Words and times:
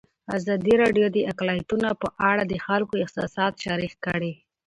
ازادي 0.37 0.73
راډیو 0.83 1.05
د 1.15 1.17
اقلیتونه 1.31 1.89
په 2.01 2.07
اړه 2.29 2.43
د 2.45 2.53
خلکو 2.65 2.93
احساسات 3.03 3.53
شریک 3.65 3.93
کړي. 4.05 4.33